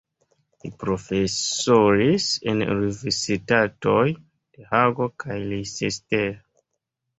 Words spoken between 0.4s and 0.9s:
Li